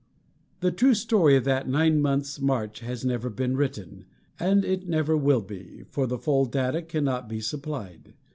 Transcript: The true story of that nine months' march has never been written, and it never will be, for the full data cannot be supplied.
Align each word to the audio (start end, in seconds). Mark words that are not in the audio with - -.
The 0.61 0.71
true 0.71 0.95
story 0.95 1.35
of 1.35 1.43
that 1.43 1.69
nine 1.69 2.01
months' 2.01 2.39
march 2.41 2.79
has 2.79 3.05
never 3.05 3.29
been 3.29 3.55
written, 3.55 4.05
and 4.39 4.65
it 4.65 4.89
never 4.89 5.15
will 5.15 5.41
be, 5.43 5.83
for 5.91 6.07
the 6.07 6.17
full 6.17 6.45
data 6.45 6.81
cannot 6.81 7.29
be 7.29 7.39
supplied. 7.39 8.15